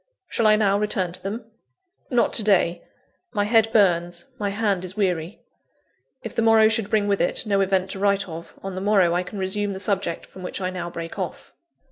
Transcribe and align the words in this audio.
Shall 0.27 0.47
I 0.47 0.55
now 0.55 0.79
return 0.79 1.11
to 1.13 1.21
them? 1.21 1.45
Not 2.09 2.33
to 2.33 2.43
day; 2.43 2.81
my 3.33 3.43
head 3.43 3.71
burns, 3.71 4.25
my 4.39 4.49
hand 4.49 4.83
is 4.83 4.97
weary. 4.97 5.43
If 6.23 6.33
the 6.33 6.41
morrow 6.41 6.69
should 6.69 6.89
bring 6.89 7.07
with 7.07 7.21
it 7.21 7.45
no 7.45 7.61
event 7.61 7.91
to 7.91 7.99
write 7.99 8.27
of, 8.27 8.55
on 8.63 8.73
the 8.73 8.81
morrow 8.81 9.13
I 9.13 9.21
can 9.21 9.37
resume 9.37 9.73
the 9.73 9.79
subject 9.79 10.25
from 10.25 10.41
which 10.41 10.59
I 10.59 10.71
now 10.71 10.89
break 10.89 11.19
off. 11.19 11.53